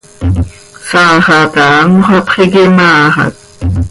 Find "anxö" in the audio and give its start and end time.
1.83-2.03